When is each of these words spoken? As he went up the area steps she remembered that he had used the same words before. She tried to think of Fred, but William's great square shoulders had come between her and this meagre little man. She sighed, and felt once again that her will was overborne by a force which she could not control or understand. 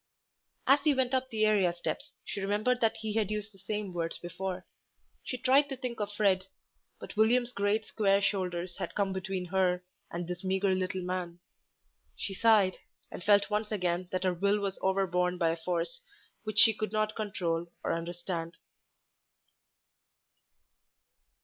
As 0.65 0.79
he 0.83 0.95
went 0.95 1.13
up 1.13 1.29
the 1.29 1.45
area 1.45 1.75
steps 1.75 2.13
she 2.25 2.41
remembered 2.41 2.81
that 2.81 2.97
he 2.97 3.13
had 3.13 3.29
used 3.29 3.53
the 3.53 3.59
same 3.59 3.93
words 3.93 4.17
before. 4.17 4.65
She 5.23 5.37
tried 5.37 5.69
to 5.69 5.77
think 5.77 5.99
of 5.99 6.11
Fred, 6.11 6.47
but 6.99 7.15
William's 7.15 7.53
great 7.53 7.85
square 7.85 8.19
shoulders 8.19 8.77
had 8.77 8.95
come 8.95 9.13
between 9.13 9.45
her 9.45 9.83
and 10.09 10.27
this 10.27 10.43
meagre 10.43 10.73
little 10.73 11.03
man. 11.03 11.39
She 12.15 12.33
sighed, 12.33 12.79
and 13.11 13.23
felt 13.23 13.51
once 13.51 13.71
again 13.71 14.09
that 14.11 14.23
her 14.23 14.33
will 14.33 14.57
was 14.59 14.79
overborne 14.81 15.37
by 15.37 15.49
a 15.51 15.55
force 15.55 16.01
which 16.45 16.57
she 16.57 16.73
could 16.73 16.91
not 16.91 17.15
control 17.15 17.67
or 17.83 17.93
understand. 17.93 18.57